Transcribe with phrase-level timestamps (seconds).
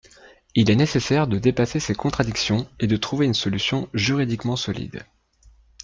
[0.55, 5.03] Il est nécessaire de dépasser ces contradictions et de trouver une solution juridiquement solide.